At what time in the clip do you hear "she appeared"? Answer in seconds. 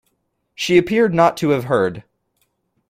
0.55-1.13